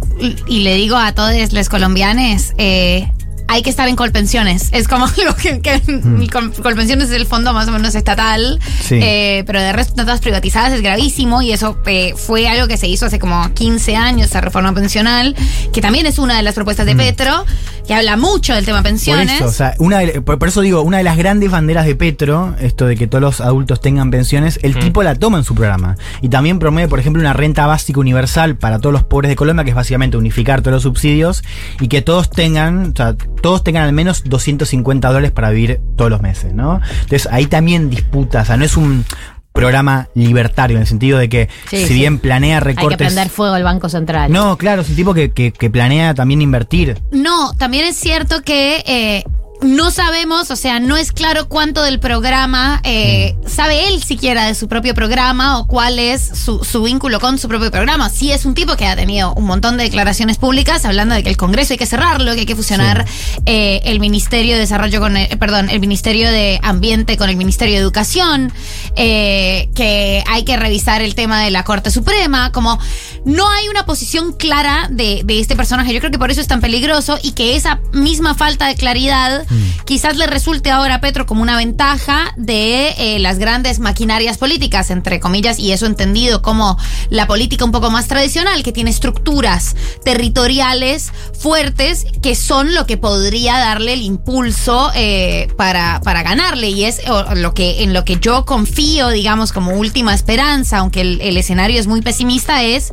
y 0.47 0.61
le 0.61 0.77
digo 0.77 0.97
a 0.97 1.13
todos 1.13 1.53
los 1.53 1.69
colombianos, 1.69 2.55
eh, 2.57 3.13
hay 3.53 3.63
que 3.63 3.71
estar 3.71 3.89
en 3.89 3.97
Colpensiones. 3.97 4.69
Es 4.73 4.89
como 4.89 5.07
algo 5.19 5.35
que, 5.37 5.61
que 5.61 5.75
el 5.75 6.31
Col- 6.31 6.53
Colpensiones 6.63 7.09
es 7.11 7.15
el 7.17 7.27
fondo 7.27 7.53
más 7.53 7.69
o 7.69 7.73
menos 7.73 7.95
estatal, 7.95 8.59
Sí. 8.83 8.99
eh, 9.03 9.45
pero 9.47 9.61
de 9.61 9.73
resto 9.73 9.95
todas 9.95 10.21
privatizadas 10.21 10.73
es 10.73 10.83
gravísimo 10.83 11.43
y 11.43 11.53
eso 11.53 11.79
eh, 11.87 12.15
fue 12.17 12.49
algo 12.49 12.67
que 12.69 12.77
se 12.77 12.89
hizo 12.89 13.07
hace 13.07 13.19
como 13.19 13.53
15 13.55 13.97
años, 13.97 14.27
esa 14.29 14.41
reforma 14.41 14.73
pensional, 14.75 15.35
que 15.73 15.81
también 15.81 16.07
es 16.07 16.19
una 16.19 16.37
de 16.37 16.43
las 16.43 16.55
propuestas 16.55 16.87
de 16.87 16.95
Petro, 16.97 17.45
que 17.87 17.95
habla 17.95 18.17
mucho 18.17 18.55
del 18.55 18.65
tema 18.65 18.79
Por 18.79 18.85
pensiones. 18.91 19.31
eso, 19.33 19.47
o 19.47 19.53
sea, 19.53 19.75
una 19.79 19.99
de- 19.99 20.21
por, 20.23 20.39
por 20.39 20.49
eso 20.49 20.61
digo, 20.61 20.83
una 20.83 20.99
de 20.99 21.05
las 21.05 21.17
grandes 21.17 21.51
banderas 21.51 21.85
de 21.87 21.95
Petro, 21.95 22.55
esto 22.61 22.87
de 22.87 22.97
que 22.97 23.07
todos 23.07 23.21
los 23.23 23.41
adultos 23.41 23.81
tengan 23.81 24.11
pensiones, 24.11 24.59
el 24.63 24.79
tipo 24.79 25.03
la 25.03 25.15
toma 25.15 25.39
en 25.39 25.45
su 25.45 25.55
programa. 25.55 25.97
Y 26.21 26.29
también 26.29 26.59
promueve, 26.59 26.89
por 26.89 27.01
ejemplo, 27.01 27.21
una 27.21 27.33
renta 27.33 27.67
básica 27.67 27.99
universal 28.01 28.57
para 28.57 28.79
todos 28.79 28.93
los 28.93 29.05
pobres 29.05 29.29
de 29.29 29.37
Colombia, 29.37 29.65
que 29.65 29.71
es 29.71 29.77
básicamente 29.77 30.17
unificar 30.17 30.61
todos 30.63 30.75
los 30.75 30.83
subsidios 30.85 31.43
y 31.81 31.89
que 31.89 32.03
todos 32.03 32.31
tengan, 32.31 32.93
o 32.93 32.97
sea, 32.97 33.15
todos 33.43 33.63
tengan 33.65 33.83
al 33.85 33.93
menos 33.93 34.23
250 34.25 35.09
dólares 35.09 35.31
para 35.33 35.51
vivir 35.51 35.81
todos 35.97 36.11
los 36.11 36.23
meses, 36.23 36.55
¿no? 36.55 36.81
Entonces 37.03 37.29
ahí 37.31 37.47
también 37.47 37.91
disputa, 37.91 38.43
o 38.43 38.45
sea, 38.45 38.57
no 38.57 38.65
es 38.65 38.77
un 38.77 39.05
programa 39.53 40.09
libertario 40.15 40.77
en 40.79 40.81
el 40.83 40.87
sentido 40.87 41.19
de 41.19 41.29
que 41.29 41.51
Sí, 41.69 41.77
si 41.83 41.87
sí. 41.89 41.95
bien 41.95 42.19
planea 42.19 42.57
Hay 42.57 42.63
que 42.63 42.69
recortes... 42.69 42.97
prender 42.97 43.29
fuego 43.29 43.55
al 43.55 43.63
Banco 43.63 43.91
Central. 43.91 44.33
no, 44.33 44.57
claro, 44.57 44.81
es 44.81 44.89
un 44.89 44.97
tipo 44.97 45.13
que, 45.13 45.31
que- 45.33 45.53
que 45.53 45.69
planea 45.69 46.15
también 46.15 46.41
invertir. 46.41 46.99
No, 47.11 47.53
también 47.59 47.85
es 47.85 47.97
cierto 47.97 48.41
que 48.43 48.83
eh, 48.87 49.25
no 49.63 49.91
sabemos, 49.91 50.51
o 50.51 50.57
sea, 50.57 50.81
no 50.81 50.97
es 50.97 51.13
claro 51.13 51.49
cuánto 51.49 51.83
del 51.83 52.01
programa 52.01 52.81
eh, 52.85 53.37
sabe 53.47 53.89
él 53.89 54.03
siquiera 54.03 54.47
de 54.47 54.55
su 54.55 54.69
propio 54.69 54.95
programa 54.95 55.59
o 55.59 55.67
cuál 55.67 55.99
es 55.99 56.21
su, 56.35 56.65
su 56.65 56.83
vínculo 56.83 57.21
con 57.21 57.39
su 57.39 57.49
propio 57.49 57.71
programa. 57.71 58.09
Sí 58.11 58.33
es 58.33 58.45
un 58.45 58.55
tipo 58.55 58.77
que 58.77 58.87
ha 58.87 58.97
tenido 58.97 59.33
un 59.35 59.45
montón 59.45 59.77
de 59.77 59.85
declaraciones 59.85 60.39
públicas 60.39 60.85
hablando 60.85 61.15
de 61.15 61.23
que 61.23 61.29
el 61.29 61.37
Congreso 61.37 61.73
hay 61.75 61.79
que 61.79 61.87
cerrarlo, 61.87 62.35
que 62.35 62.41
hay 62.41 62.47
que 62.47 62.57
fusionar 62.57 63.05
eh, 63.47 63.81
el 63.85 64.01
Ministerio 64.01 64.55
de 64.55 64.61
Desarrollo 64.61 65.01
con, 65.01 65.17
el- 65.17 65.39
perdón, 65.39 65.71
el 65.71 65.81
Ministerio 65.81 66.31
de 66.31 66.59
Ambiente 66.63 67.17
con 67.17 67.31
el 67.31 67.37
Ministerio 67.37 67.75
de 67.77 67.81
Educación, 67.81 68.53
eh, 68.97 69.69
que 69.75 70.25
hay 70.27 70.45
que 70.45 70.57
revisar 70.57 71.03
el 71.03 71.15
tema 71.15 71.41
de 71.43 71.51
la 71.51 71.65
Corte 71.65 71.91
Suprema, 71.91 72.51
como 72.53 72.79
no 73.25 73.49
hay 73.51 73.69
una 73.69 73.87
posición 73.87 74.33
clara 74.33 74.89
de, 74.91 75.23
de 75.25 75.41
este 75.41 75.55
personaje. 75.57 75.93
Yo 75.95 76.01
creo 76.01 76.11
que 76.11 76.19
por 76.19 76.31
eso 76.31 76.41
es 76.41 76.49
tan 76.49 76.61
peligroso 76.61 77.19
y 77.23 77.33
que 77.33 77.55
esa 77.57 77.81
misma 77.93 78.35
falta 78.35 78.67
de 78.67 78.75
claridad 78.75 79.45
quizás 79.85 80.17
le 80.17 80.27
resulte 80.27 80.71
ahora 80.71 80.97
a 80.97 81.01
Petro 81.01 81.27
como 81.27 81.43
una 81.43 81.57
ventaja 81.57 82.33
de 82.37 82.95
eh, 82.99 83.19
las 83.19 83.39
grandes 83.39 83.79
maquinarias 83.79 84.39
políticas, 84.39 84.91
entre 84.91 85.21
comillas, 85.21 85.59
y 85.59 85.73
eso 85.73 85.87
entendido 85.87 86.43
como 86.43 86.79
la 87.11 87.27
política 87.27 87.65
un 87.65 87.73
poco 87.73 87.91
más 87.91 88.09
tradicional, 88.09 88.63
que 88.63 88.73
tiene 88.73 88.91
estructuras 88.91 89.77
territoriales 90.05 91.13
fuertes 91.39 92.07
que 92.23 92.35
son 92.35 92.75
lo 92.75 92.87
que 92.87 92.97
podría 92.97 93.59
darle 93.59 93.95
el 93.95 94.03
impulso 94.03 94.91
eh, 94.95 95.49
para, 95.57 96.01
para 96.03 96.23
ganarle. 96.23 96.71
Y 96.71 96.85
es 96.85 97.01
lo 97.35 97.55
que, 97.55 97.83
en 97.83 97.93
lo 97.93 98.05
que 98.05 98.19
yo 98.21 98.45
confío, 98.45 99.09
digamos, 99.09 99.53
como 99.53 99.73
última 99.73 100.15
esperanza, 100.15 100.79
aunque 100.79 101.01
el 101.01 101.37
escenario 101.37 101.81
es 101.81 101.87
muy 101.87 102.03
pesimista, 102.03 102.63
es 102.63 102.91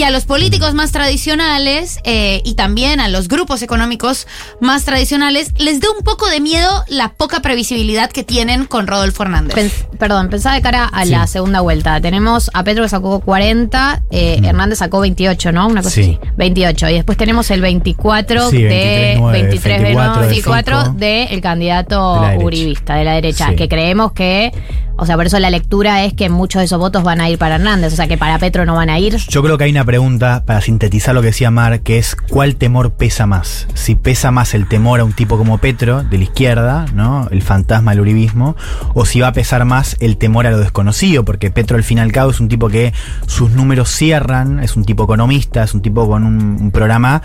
que 0.00 0.06
a 0.06 0.10
los 0.10 0.24
políticos 0.24 0.72
más 0.72 0.92
tradicionales 0.92 1.98
eh, 2.04 2.40
y 2.46 2.54
también 2.54 3.00
a 3.00 3.08
los 3.08 3.28
grupos 3.28 3.60
económicos 3.60 4.26
más 4.58 4.86
tradicionales 4.86 5.52
les 5.58 5.78
dé 5.80 5.88
un 5.94 6.02
poco 6.02 6.26
de 6.30 6.40
miedo 6.40 6.70
la 6.88 7.10
poca 7.10 7.40
previsibilidad 7.42 8.10
que 8.10 8.24
tienen 8.24 8.64
con 8.64 8.86
Rodolfo 8.86 9.24
Hernández. 9.24 9.54
Pens- 9.54 9.98
perdón, 9.98 10.30
pensaba 10.30 10.54
de 10.54 10.62
cara 10.62 10.86
a 10.90 11.04
Sí. 11.04 11.10
la 11.10 11.26
segunda 11.26 11.60
vuelta. 11.60 12.00
Tenemos 12.00 12.50
a 12.54 12.64
Petro 12.64 12.82
que 12.84 12.88
sacó 12.88 13.20
40, 13.20 14.02
eh, 14.10 14.40
Hernández 14.42 14.78
sacó 14.78 15.00
28, 15.00 15.52
¿no? 15.52 15.66
Una 15.68 15.82
cosa 15.82 15.96
Sí. 15.96 16.18
así. 16.18 16.30
28. 16.34 16.88
Y 16.88 16.94
después 16.94 17.18
tenemos 17.18 17.50
el 17.50 17.60
24 17.60 18.48
Sí, 18.48 18.62
de 18.62 19.16
23-9, 19.20 19.32
23 19.32 19.82
24 19.82 20.22
de 20.22 20.28
24 20.28 20.78
Fico. 20.80 20.92
del 20.94 21.40
candidato 21.42 22.22
De 22.22 22.38
uribista 22.38 22.94
de 22.94 23.04
la 23.04 23.12
derecha, 23.12 23.48
Sí. 23.50 23.56
que 23.56 23.68
creemos 23.68 24.12
que 24.12 24.50
O 25.02 25.06
sea, 25.06 25.16
por 25.16 25.24
eso 25.24 25.38
la 25.38 25.48
lectura 25.48 26.04
es 26.04 26.12
que 26.12 26.28
muchos 26.28 26.60
de 26.60 26.66
esos 26.66 26.78
votos 26.78 27.02
van 27.02 27.22
a 27.22 27.30
ir 27.30 27.38
para 27.38 27.54
Hernández, 27.54 27.94
o 27.94 27.96
sea, 27.96 28.06
que 28.06 28.18
para 28.18 28.38
Petro 28.38 28.66
no 28.66 28.74
van 28.74 28.90
a 28.90 28.98
ir. 28.98 29.16
Yo 29.16 29.42
creo 29.42 29.56
que 29.56 29.64
hay 29.64 29.70
una 29.70 29.86
pregunta 29.90 30.44
para 30.46 30.60
sintetizar 30.60 31.16
lo 31.16 31.20
que 31.20 31.26
decía 31.26 31.50
Mar, 31.50 31.80
que 31.80 31.98
es 31.98 32.14
¿cuál 32.14 32.54
temor 32.54 32.92
pesa 32.92 33.26
más? 33.26 33.66
Si 33.74 33.96
pesa 33.96 34.30
más 34.30 34.54
el 34.54 34.68
temor 34.68 35.00
a 35.00 35.04
un 35.04 35.12
tipo 35.12 35.36
como 35.36 35.58
Petro, 35.58 36.04
de 36.04 36.16
la 36.16 36.22
izquierda, 36.22 36.86
¿no? 36.94 37.26
El 37.32 37.42
fantasma 37.42 37.90
del 37.90 38.02
uribismo, 38.02 38.54
o 38.94 39.04
si 39.04 39.18
va 39.18 39.26
a 39.26 39.32
pesar 39.32 39.64
más 39.64 39.96
el 39.98 40.16
temor 40.16 40.46
a 40.46 40.52
lo 40.52 40.60
desconocido, 40.60 41.24
porque 41.24 41.50
Petro 41.50 41.76
al 41.76 41.82
fin 41.82 41.98
y 41.98 42.02
al 42.02 42.12
cabo 42.12 42.30
es 42.30 42.38
un 42.38 42.46
tipo 42.46 42.68
que 42.68 42.92
sus 43.26 43.50
números 43.50 43.90
cierran, 43.90 44.60
es 44.60 44.76
un 44.76 44.84
tipo 44.84 45.02
economista, 45.02 45.64
es 45.64 45.74
un 45.74 45.82
tipo 45.82 46.06
con 46.08 46.22
un, 46.22 46.70
programa 46.70 47.22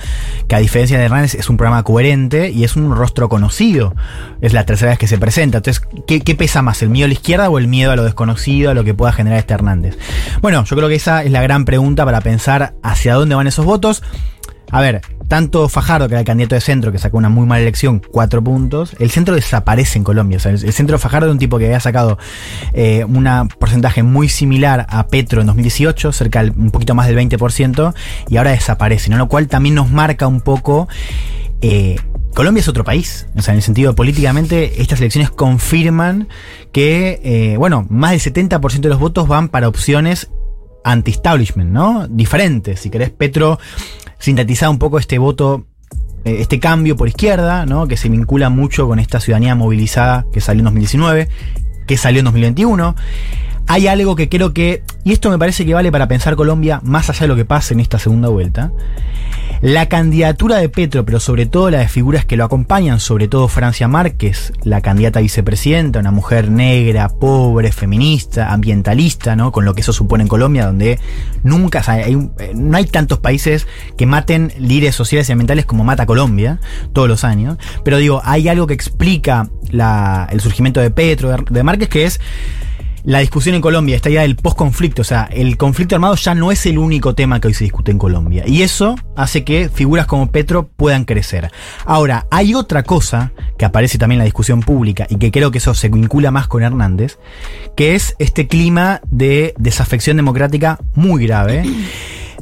que 0.48 0.55
a 0.55 0.60
diferencia 0.60 0.98
de 0.98 1.05
Hernández 1.05 1.36
es 1.36 1.51
un 1.51 1.57
programa 1.57 1.84
coherente 1.84 2.50
y 2.50 2.63
es 2.63 2.75
un 2.75 2.95
rostro 2.95 3.29
conocido. 3.29 3.93
Es 4.41 4.53
la 4.53 4.65
tercera 4.65 4.89
vez 4.89 4.98
que 4.98 5.05
se 5.05 5.19
presenta. 5.19 5.60
Entonces, 5.60 5.86
¿qué, 6.07 6.22
qué 6.22 6.34
pesa 6.34 6.63
más? 6.63 6.81
¿El 6.81 6.89
miedo 6.89 7.05
a 7.05 7.10
la 7.10 7.13
izquierda 7.13 7.48
o 7.48 7.60
el 7.60 7.67
miedo 7.67 7.91
a 7.91 7.95
lo 7.95 8.03
desconocido, 8.03 8.72
a 8.72 8.74
lo 8.74 8.84
que 8.84 8.95
pueda 8.95 9.12
generar 9.12 9.38
este 9.38 9.53
Hernández? 9.53 10.00
Bueno, 10.41 10.63
yo 10.63 10.75
creo 10.75 10.89
que 10.89 10.95
esa 10.95 11.24
es 11.24 11.31
la 11.31 11.43
gran 11.43 11.63
pregunta 11.63 12.05
para 12.05 12.22
pensar 12.22 12.44
hacia 12.47 13.13
dónde 13.13 13.35
van 13.35 13.47
esos 13.47 13.65
votos. 13.65 14.03
A 14.71 14.81
ver, 14.81 15.01
tanto 15.27 15.69
Fajardo, 15.69 16.07
que 16.07 16.15
era 16.15 16.19
el 16.21 16.25
candidato 16.25 16.55
de 16.55 16.61
centro, 16.61 16.91
que 16.91 16.97
sacó 16.97 17.17
una 17.17 17.29
muy 17.29 17.45
mala 17.45 17.61
elección, 17.61 18.01
cuatro 18.11 18.43
puntos, 18.43 18.95
el 18.99 19.11
centro 19.11 19.35
desaparece 19.35 19.97
en 19.97 20.03
Colombia. 20.03 20.39
El, 20.43 20.73
centro 20.73 20.99
Fajardo 20.99 21.27
es 21.27 21.33
un 21.33 21.39
tipo 21.39 21.57
que 21.57 21.65
había 21.65 21.79
sacado 21.79 22.17
eh, 22.73 23.03
un 23.03 23.27
porcentaje 23.59 24.03
muy 24.03 24.27
similar 24.29 24.85
a 24.89 25.07
Petro 25.07 25.41
en 25.41 25.47
2018, 25.47 26.11
cerca 26.11 26.41
del, 26.41 26.51
un 26.51 26.71
poquito 26.71 26.95
más 26.95 27.07
del 27.07 27.17
20%, 27.17 27.93
y 28.29 28.37
ahora 28.37 28.51
desaparece, 28.51 29.09
¿no? 29.09 29.17
Lo 29.17 29.27
cual 29.27 29.47
también 29.47 29.75
nos 29.75 29.89
marca 29.91 30.27
un 30.27 30.41
poco. 30.41 30.87
Eh, 31.61 31.97
Colombia 32.33 32.59
es 32.59 32.67
otro 32.67 32.83
país, 32.83 33.27
o 33.35 33.41
sea, 33.41 33.53
en 33.53 33.59
el 33.59 33.63
sentido 33.63 33.95
políticamente, 33.95 34.81
estas 34.81 34.99
elecciones 34.99 35.29
confirman 35.29 36.27
que, 36.73 37.21
eh, 37.23 37.55
bueno, 37.57 37.85
más 37.89 38.11
del 38.11 38.19
70% 38.19 38.81
de 38.81 38.89
los 38.89 38.99
votos 38.99 39.27
van 39.27 39.47
para 39.47 39.69
opciones 39.69 40.29
anti-establishment, 40.85 41.71
¿no? 41.71 42.07
Diferentes. 42.07 42.79
Si 42.79 42.89
querés, 42.89 43.09
Petro 43.09 43.59
sintetizar 44.19 44.69
un 44.69 44.79
poco 44.79 44.97
este 44.99 45.17
voto, 45.17 45.65
eh, 46.23 46.37
este 46.39 46.59
cambio 46.59 46.95
por 46.95 47.07
izquierda, 47.07 47.65
¿no? 47.65 47.87
Que 47.87 47.97
se 47.97 48.07
vincula 48.07 48.49
mucho 48.49 48.87
con 48.87 48.99
esta 48.99 49.19
ciudadanía 49.19 49.55
movilizada 49.55 50.25
que 50.31 50.39
salió 50.41 50.61
en 50.61 50.65
2019, 50.65 51.27
que 51.87 51.97
salió 51.97 52.19
en 52.19 52.25
2021. 52.25 52.95
Hay 53.67 53.87
algo 53.87 54.15
que 54.15 54.29
creo 54.29 54.53
que, 54.53 54.83
y 55.03 55.11
esto 55.11 55.31
me 55.31 55.39
parece 55.39 55.65
que 55.65 55.73
vale 55.73 55.91
para 55.91 56.07
pensar 56.07 56.35
Colombia 56.35 56.79
más 56.83 57.09
allá 57.09 57.21
de 57.21 57.27
lo 57.27 57.35
que 57.35 57.45
pase 57.45 57.73
en 57.73 57.79
esta 57.79 57.97
segunda 57.97 58.29
vuelta, 58.29 58.71
la 59.62 59.88
candidatura 59.88 60.57
de 60.57 60.69
Petro, 60.69 61.05
pero 61.05 61.19
sobre 61.19 61.45
todo 61.45 61.69
la 61.71 61.79
de 61.79 61.88
figuras 61.88 62.25
que 62.25 62.38
lo 62.38 62.43
acompañan, 62.43 63.00
sobre 63.00 63.27
todo 63.27 63.47
Francia 63.47 63.88
Márquez, 63.88 64.53
la 64.63 64.81
candidata 64.81 65.19
a 65.19 65.21
vicepresidenta, 65.21 66.00
una 66.00 66.12
mujer 66.12 66.50
negra, 66.51 67.09
pobre, 67.09 67.71
feminista, 67.71 68.51
ambientalista, 68.53 69.35
¿no? 69.35 69.51
Con 69.51 69.65
lo 69.65 69.74
que 69.74 69.81
eso 69.81 69.93
supone 69.93 70.24
en 70.24 70.27
Colombia, 70.27 70.65
donde 70.67 71.00
nunca, 71.43 71.79
o 71.79 71.83
sea, 71.83 72.00
eh, 72.07 72.17
no 72.53 72.77
hay 72.77 72.85
tantos 72.85 73.19
países 73.19 73.67
que 73.97 74.05
maten 74.05 74.53
líderes 74.59 74.95
sociales 74.95 75.29
y 75.29 75.31
ambientales 75.31 75.65
como 75.65 75.83
mata 75.83 76.05
Colombia 76.05 76.59
todos 76.93 77.07
los 77.07 77.24
años. 77.24 77.57
Pero 77.83 77.97
digo, 77.97 78.21
hay 78.24 78.47
algo 78.50 78.67
que 78.67 78.74
explica 78.74 79.50
la- 79.71 80.27
el 80.31 80.41
surgimiento 80.41 80.79
de 80.81 80.91
Petro, 80.91 81.29
de, 81.31 81.43
de 81.50 81.63
Márquez, 81.63 81.89
que 81.89 82.05
es 82.05 82.19
la 83.05 83.19
discusión 83.19 83.55
en 83.55 83.62
Colombia, 83.62 83.95
esta 83.95 84.09
idea 84.09 84.24
del 84.24 84.35
post-conflicto, 84.35 85.03
o 85.03 85.05
sea, 85.05 85.29
el 85.31 85.57
conflicto 85.57 85.95
armado 85.95 86.15
ya 86.15 86.33
no 86.33 86.51
es 86.51 86.65
el 86.65 86.79
único 86.79 87.13
tema 87.13 87.39
que 87.39 87.47
hoy 87.47 87.53
se 87.53 87.63
discute 87.63 87.91
en 87.91 88.00
Colombia. 88.00 88.43
Y 88.47 88.63
eso 88.63 88.95
hace 89.15 89.43
que 89.43 89.69
figuras 89.69 90.07
como 90.07 90.31
Petro 90.31 90.67
puedan 90.75 91.05
crecer. 91.05 91.51
Ahora, 91.85 92.25
hay 92.31 92.55
otra 92.55 92.81
cosa 92.81 93.31
que 93.59 93.65
aparece 93.65 94.00
también 94.00 94.17
en 94.17 94.24
la 94.24 94.25
discusión 94.25 94.62
pública 94.62 95.05
y 95.07 95.17
que 95.17 95.31
creo 95.31 95.51
que 95.51 95.59
eso 95.59 95.75
se 95.75 95.89
vincula 95.89 96.31
más 96.31 96.47
con 96.47 96.63
Hernández, 96.63 97.19
que 97.75 97.93
es 97.93 98.15
este 98.17 98.47
clima 98.47 99.01
de 99.09 99.53
desafección 99.57 100.17
democrática 100.17 100.79
muy 100.95 101.27
grave. 101.27 101.63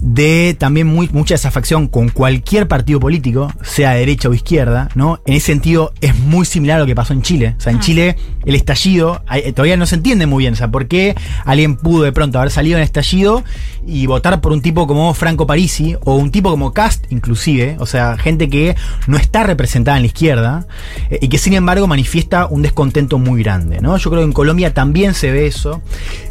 De 0.01 0.55
también 0.59 0.87
muy, 0.87 1.09
mucha 1.11 1.33
desafección 1.35 1.87
con 1.87 2.09
cualquier 2.09 2.67
partido 2.67 2.99
político, 2.99 3.51
sea 3.63 3.91
derecha 3.91 4.29
o 4.29 4.33
izquierda, 4.33 4.89
¿no? 4.95 5.21
En 5.25 5.35
ese 5.35 5.47
sentido 5.47 5.93
es 6.01 6.17
muy 6.19 6.45
similar 6.45 6.77
a 6.77 6.79
lo 6.81 6.85
que 6.85 6.95
pasó 6.95 7.13
en 7.13 7.21
Chile. 7.21 7.55
O 7.57 7.61
sea, 7.61 7.71
en 7.71 7.79
Chile 7.79 8.15
el 8.45 8.55
estallido 8.55 9.23
hay- 9.27 9.51
todavía 9.53 9.77
no 9.77 9.85
se 9.85 9.95
entiende 9.95 10.25
muy 10.25 10.43
bien. 10.43 10.53
O 10.53 10.57
sea, 10.57 10.69
¿por 10.71 10.87
qué 10.87 11.15
alguien 11.45 11.75
pudo 11.75 12.03
de 12.03 12.11
pronto 12.11 12.37
haber 12.39 12.51
salido 12.51 12.77
en 12.77 12.83
estallido 12.83 13.43
y 13.85 14.05
votar 14.07 14.39
por 14.41 14.51
un 14.51 14.61
tipo 14.61 14.87
como 14.87 15.13
Franco 15.13 15.45
Parisi 15.45 15.95
o 16.03 16.15
un 16.15 16.31
tipo 16.31 16.49
como 16.49 16.73
Cast 16.73 17.11
inclusive? 17.11 17.75
O 17.79 17.85
sea, 17.85 18.17
gente 18.17 18.49
que 18.49 18.75
no 19.07 19.17
está 19.17 19.43
representada 19.43 19.97
en 19.97 20.03
la 20.03 20.07
izquierda 20.07 20.67
eh, 21.09 21.19
y 21.21 21.27
que 21.29 21.37
sin 21.37 21.53
embargo 21.53 21.87
manifiesta 21.87 22.45
un 22.47 22.61
descontento 22.61 23.19
muy 23.19 23.43
grande, 23.43 23.79
¿no? 23.81 23.95
Yo 23.97 24.09
creo 24.09 24.21
que 24.21 24.25
en 24.27 24.33
Colombia 24.33 24.73
también 24.73 25.13
se 25.13 25.31
ve 25.31 25.47
eso. 25.47 25.81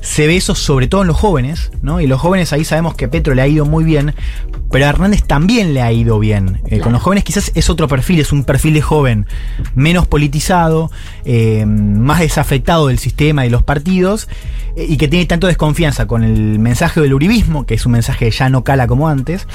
Se 0.01 0.27
ve 0.27 0.37
eso 0.37 0.55
sobre 0.55 0.89
todo 0.89 1.03
en 1.03 1.09
los 1.09 1.17
jóvenes, 1.17 1.71
¿no? 1.83 2.01
Y 2.01 2.07
los 2.07 2.21
jóvenes 2.21 2.53
ahí 2.53 2.65
sabemos 2.65 2.95
que 2.95 3.09
Petro 3.09 3.35
le 3.35 3.43
ha 3.43 3.47
ido 3.53 3.67
muy 3.67 3.85
bien, 3.85 4.15
pero 4.71 4.87
a 4.87 4.89
Hernández 4.89 5.23
también 5.25 5.75
le 5.75 5.83
ha 5.83 5.93
ido 5.93 6.19
bien. 6.19 6.61
Eh, 6.67 6.81
Con 6.81 6.93
los 6.93 7.03
jóvenes 7.03 7.25
quizás 7.25 7.53
es 7.55 7.71
otro 7.71 7.89
perfil, 7.89 8.21
es 8.21 8.33
un 8.33 8.45
perfil 8.45 8.75
de 8.75 8.83
joven 8.83 9.27
menos 9.75 10.07
politizado, 10.07 10.91
eh, 11.25 11.65
más 11.67 12.21
desafectado 12.21 12.89
del 12.89 12.99
sistema 12.99 13.45
y 13.45 13.49
de 13.49 13.53
los 13.53 13.63
partidos, 13.63 14.29
eh, 14.77 14.87
y 14.89 14.97
que 14.97 15.09
tiene 15.09 15.27
tanto 15.27 15.47
desconfianza 15.47 16.07
con 16.07 16.25
el 16.25 16.59
mensaje 16.59 17.01
del 17.01 17.13
uribismo, 17.15 17.67
que 17.67 17.75
es 17.75 17.87
un 17.87 17.93
mensaje 17.93 18.25
que 18.27 18.31
ya 18.31 18.49
no 18.49 18.65
cala 18.65 18.87
como 18.87 19.09
antes, 19.09 19.47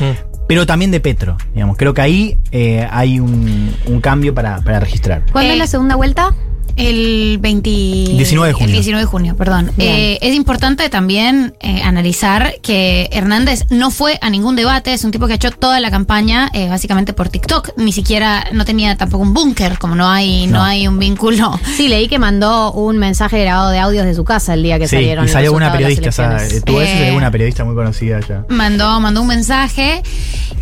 pero 0.47 0.65
también 0.65 0.91
de 0.91 0.99
Petro. 0.99 1.35
Digamos, 1.53 1.75
creo 1.77 1.93
que 1.93 2.01
ahí 2.01 2.37
eh, 2.51 2.87
hay 2.91 3.19
un, 3.19 3.73
un 3.87 4.01
cambio 4.01 4.33
para, 4.33 4.61
para 4.61 4.79
registrar. 4.79 5.23
¿Cuándo 5.31 5.49
Eh, 5.51 5.53
es 5.53 5.59
la 5.59 5.67
segunda 5.67 5.95
vuelta? 5.95 6.33
El 6.77 7.37
20 7.39 7.69
19 7.69 8.47
de 8.47 8.53
junio. 8.53 8.67
El 8.67 8.71
19 8.73 9.01
de 9.01 9.05
junio, 9.07 9.35
perdón. 9.35 9.71
Eh, 9.77 10.17
es 10.21 10.33
importante 10.35 10.89
también 10.89 11.55
eh, 11.59 11.81
analizar 11.83 12.53
que 12.61 13.09
Hernández 13.11 13.65
no 13.69 13.91
fue 13.91 14.17
a 14.21 14.29
ningún 14.29 14.55
debate, 14.55 14.93
es 14.93 15.03
un 15.03 15.11
tipo 15.11 15.27
que 15.27 15.33
ha 15.33 15.35
hecho 15.35 15.51
toda 15.51 15.79
la 15.79 15.89
campaña 15.91 16.49
eh, 16.53 16.69
básicamente 16.69 17.13
por 17.13 17.29
TikTok, 17.29 17.71
ni 17.77 17.91
siquiera 17.91 18.45
no 18.53 18.63
tenía 18.65 18.95
tampoco 18.95 19.23
un 19.23 19.33
búnker, 19.33 19.77
como 19.79 19.95
no 19.95 20.07
hay 20.07 20.45
no. 20.47 20.57
No. 20.59 20.63
hay 20.63 20.87
un 20.87 20.97
vínculo. 20.99 21.59
Sí, 21.75 21.87
leí 21.87 22.07
que 22.07 22.19
mandó 22.19 22.71
un 22.71 22.97
mensaje 22.97 23.39
grabado 23.41 23.69
de 23.71 23.79
audios 23.79 24.05
de 24.05 24.13
su 24.15 24.23
casa 24.23 24.53
el 24.53 24.63
día 24.63 24.79
que 24.79 24.87
Sí, 24.87 24.95
salieron 24.95 25.25
y 25.25 25.27
salió 25.29 25.53
una 25.53 25.71
periodista, 25.71 26.09
o 26.09 26.11
sea, 26.11 26.37
eso 26.37 26.63
y 26.67 26.75
Eh, 26.75 26.97
salió 26.99 27.17
una 27.17 27.31
periodista 27.31 27.63
muy 27.63 27.75
conocida 27.75 28.19
ya. 28.27 28.45
Mandó, 28.49 28.99
mandó 28.99 29.21
un 29.21 29.27
mensaje. 29.27 30.01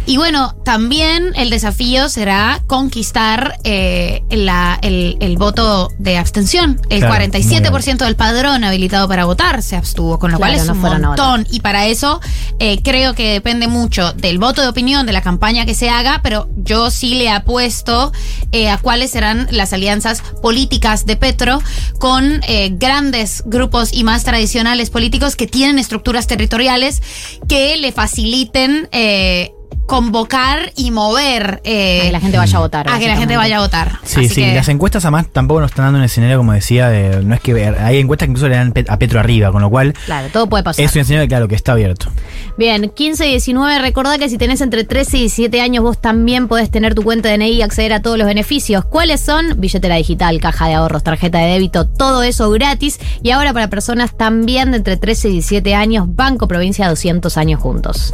Y 0.07 0.17
bueno, 0.17 0.55
también 0.63 1.31
el 1.35 1.49
desafío 1.49 2.09
será 2.09 2.61
conquistar 2.67 3.55
eh, 3.63 4.21
la- 4.29 4.77
el, 4.83 5.17
el 5.19 5.35
voto 5.37 5.89
de 6.05 6.17
abstención. 6.17 6.79
El 6.89 6.99
Claro, 7.01 7.15
47% 7.25 8.05
del 8.05 8.15
padrón 8.15 8.63
habilitado 8.63 9.07
para 9.09 9.25
votar 9.25 9.61
se 9.61 9.75
abstuvo, 9.75 10.17
con 10.19 10.31
lo 10.31 10.37
Claro, 10.37 10.53
cual 10.53 10.61
es 10.61 10.67
no 10.67 10.73
un 10.73 10.79
fueron 10.81 11.03
a 11.03 11.09
votar. 11.09 11.25
montón. 11.27 11.47
Y 11.53 11.59
para 11.59 11.87
eso 11.87 12.21
eh, 12.59 12.81
creo 12.81 13.13
que 13.15 13.33
depende 13.33 13.67
mucho 13.67 14.13
del 14.13 14.37
voto 14.39 14.61
de 14.61 14.69
opinión, 14.69 15.05
de 15.05 15.11
la 15.13 15.21
campaña 15.21 15.65
que 15.65 15.75
se 15.75 15.89
haga, 15.89 16.21
pero 16.23 16.47
yo 16.55 16.89
sí 16.91 17.15
le 17.15 17.29
apuesto 17.29 18.13
eh, 18.53 18.69
a 18.69 18.77
cuáles 18.77 19.11
serán 19.11 19.47
las 19.51 19.73
alianzas 19.73 20.21
políticas 20.41 21.05
de 21.05 21.17
Petro 21.17 21.61
con 21.99 22.41
eh, 22.47 22.69
grandes 22.73 23.43
grupos 23.45 23.91
y 23.91 24.03
más 24.03 24.23
tradicionales 24.23 24.89
políticos 24.89 25.35
que 25.35 25.47
tienen 25.47 25.79
estructuras 25.79 26.27
territoriales 26.27 27.01
que 27.49 27.75
le 27.77 27.91
faciliten 27.91 28.87
eh, 28.91 29.51
convocar 29.85 30.71
y 30.75 30.91
mover 30.91 31.61
eh, 31.63 31.99
A 32.01 32.03
que 32.05 32.11
la 32.11 32.19
gente 32.19 32.37
vaya 32.37 32.57
a 32.57 32.61
votar. 32.61 32.89
a 32.89 32.99
que 32.99 33.07
la 33.07 33.17
gente 33.17 33.37
vaya 33.37 33.57
a 33.57 33.61
votar. 33.61 33.99
Sí, 34.03 34.19
Así 34.21 34.29
sí, 34.29 34.35
que- 34.41 34.55
las 34.55 34.67
encuestas 34.69 35.05
además 35.05 35.27
tampoco 35.31 35.61
nos 35.61 35.71
están 35.71 35.85
dando 35.85 35.99
un 35.99 36.05
escenario 36.05 36.37
como 36.37 36.53
decía, 36.53 36.89
de, 36.89 37.23
no 37.23 37.35
es 37.35 37.41
que 37.41 37.53
ver, 37.53 37.77
hay 37.79 37.99
encuestas 37.99 38.25
que 38.27 38.31
incluso 38.31 38.47
le 38.49 38.55
dan 38.55 38.73
a 38.87 38.97
Petro 38.99 39.19
arriba, 39.19 39.51
con 39.51 39.61
lo 39.61 39.69
cual 39.69 39.93
Claro, 40.05 40.27
todo 40.31 40.47
puede 40.47 40.63
pasar. 40.63 40.83
es 40.83 40.93
un 40.95 41.01
escenario 41.01 41.27
claro 41.27 41.47
que 41.47 41.55
está 41.55 41.73
abierto. 41.73 42.09
Bien, 42.57 42.89
15 42.89 43.27
y 43.27 43.31
19, 43.31 43.79
recordá 43.79 44.17
que 44.17 44.29
si 44.29 44.37
tenés 44.37 44.61
entre 44.61 44.83
13 44.83 45.17
y 45.17 45.19
17 45.21 45.61
años 45.61 45.83
vos 45.83 45.99
también 45.99 46.47
podés 46.47 46.71
tener 46.71 46.95
tu 46.95 47.03
cuenta 47.03 47.29
de 47.29 47.37
DNI 47.37 47.51
y 47.51 47.61
acceder 47.61 47.93
a 47.93 48.01
todos 48.01 48.17
los 48.17 48.27
beneficios. 48.27 48.85
¿Cuáles 48.85 49.21
son? 49.21 49.59
Billetera 49.59 49.95
digital, 49.95 50.39
caja 50.39 50.67
de 50.67 50.73
ahorros, 50.75 51.03
tarjeta 51.03 51.37
de 51.39 51.47
débito, 51.47 51.85
todo 51.87 52.23
eso 52.23 52.49
gratis. 52.51 52.99
Y 53.21 53.31
ahora 53.31 53.53
para 53.53 53.69
personas 53.69 54.15
también 54.15 54.71
de 54.71 54.77
entre 54.77 54.97
13 54.97 55.29
y 55.29 55.31
17 55.33 55.75
años, 55.75 56.05
Banco 56.07 56.47
Provincia 56.47 56.87
200 56.89 57.37
años 57.37 57.59
juntos. 57.61 58.13